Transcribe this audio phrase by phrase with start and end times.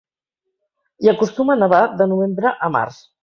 [1.03, 2.99] Hi acostuma a nevar de novembre a març.